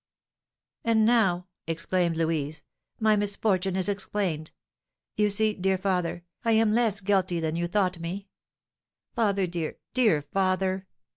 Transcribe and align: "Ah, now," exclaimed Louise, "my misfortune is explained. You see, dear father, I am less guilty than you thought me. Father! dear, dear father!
"Ah, 0.83 0.93
now," 0.93 1.47
exclaimed 1.67 2.17
Louise, 2.17 2.63
"my 2.99 3.15
misfortune 3.15 3.75
is 3.75 3.87
explained. 3.87 4.49
You 5.15 5.29
see, 5.29 5.53
dear 5.53 5.77
father, 5.77 6.23
I 6.43 6.53
am 6.53 6.71
less 6.71 7.01
guilty 7.01 7.39
than 7.39 7.55
you 7.55 7.67
thought 7.67 7.99
me. 7.99 8.27
Father! 9.13 9.45
dear, 9.45 9.77
dear 9.93 10.23
father! 10.23 10.87